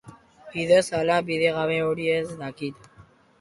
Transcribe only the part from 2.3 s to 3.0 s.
dakit.